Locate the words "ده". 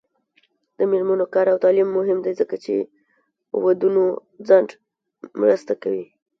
5.81-5.97